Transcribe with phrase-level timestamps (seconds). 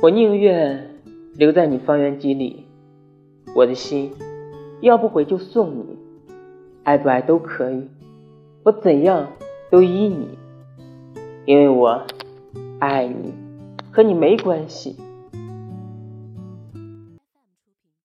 [0.00, 0.94] 我宁愿
[1.34, 2.64] 留在你方圆几里
[3.52, 4.12] 我的心
[4.80, 5.84] 要不回就送你
[6.84, 7.88] 爱不爱都可以
[8.62, 9.26] 我怎样
[9.70, 10.28] 都依你
[11.46, 12.06] 因为我
[12.78, 13.34] 爱你
[13.90, 14.94] 和你没关系。